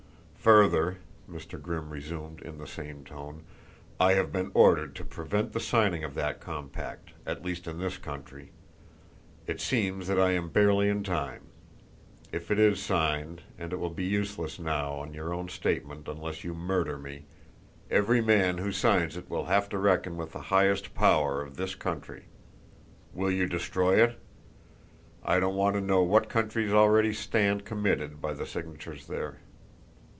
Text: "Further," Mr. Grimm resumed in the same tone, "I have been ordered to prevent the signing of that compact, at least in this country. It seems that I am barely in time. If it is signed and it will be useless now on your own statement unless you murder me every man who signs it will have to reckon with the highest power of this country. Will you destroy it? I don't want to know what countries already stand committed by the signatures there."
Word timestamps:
"Further," 0.43 0.97
Mr. 1.29 1.61
Grimm 1.61 1.91
resumed 1.91 2.41
in 2.41 2.57
the 2.57 2.65
same 2.65 3.03
tone, 3.05 3.43
"I 3.99 4.13
have 4.13 4.31
been 4.31 4.49
ordered 4.55 4.95
to 4.95 5.03
prevent 5.05 5.51
the 5.53 5.59
signing 5.59 6.03
of 6.03 6.15
that 6.15 6.39
compact, 6.39 7.11
at 7.27 7.45
least 7.45 7.67
in 7.67 7.77
this 7.77 7.99
country. 7.99 8.49
It 9.45 9.61
seems 9.61 10.07
that 10.07 10.19
I 10.19 10.31
am 10.31 10.49
barely 10.49 10.89
in 10.89 11.03
time. 11.03 11.43
If 12.31 12.49
it 12.49 12.57
is 12.57 12.81
signed 12.81 13.43
and 13.59 13.71
it 13.71 13.75
will 13.75 13.91
be 13.91 14.03
useless 14.05 14.57
now 14.57 14.93
on 14.95 15.13
your 15.13 15.31
own 15.31 15.47
statement 15.47 16.07
unless 16.07 16.43
you 16.43 16.55
murder 16.55 16.97
me 16.97 17.25
every 17.91 18.19
man 18.19 18.57
who 18.57 18.71
signs 18.71 19.15
it 19.15 19.29
will 19.29 19.45
have 19.45 19.69
to 19.69 19.77
reckon 19.77 20.17
with 20.17 20.31
the 20.31 20.41
highest 20.49 20.95
power 20.95 21.43
of 21.43 21.55
this 21.55 21.75
country. 21.75 22.23
Will 23.13 23.29
you 23.29 23.45
destroy 23.45 24.03
it? 24.03 24.17
I 25.23 25.39
don't 25.39 25.53
want 25.55 25.75
to 25.75 25.81
know 25.81 26.01
what 26.01 26.29
countries 26.29 26.73
already 26.73 27.13
stand 27.13 27.63
committed 27.63 28.19
by 28.19 28.33
the 28.33 28.47
signatures 28.47 29.05
there." 29.05 29.37